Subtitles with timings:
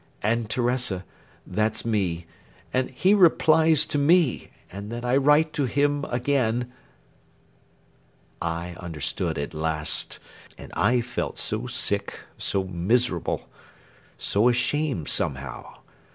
[0.23, 1.05] And Teresa
[1.45, 2.25] that's me,
[2.73, 6.73] and he replies to me, and then I write to him again..."
[8.41, 10.17] I understood at last.
[10.57, 13.47] And I felt so sick, so miserable,
[14.17, 15.81] so ashamed, somehow.